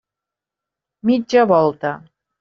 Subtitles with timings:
[1.05, 1.93] Mitja volta!